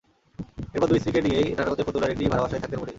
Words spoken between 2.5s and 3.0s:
থাকতেন মনির।